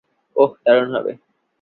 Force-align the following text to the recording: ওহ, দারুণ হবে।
ওহ, 0.35 0.51
দারুণ 0.65 0.89
হবে। 0.95 1.11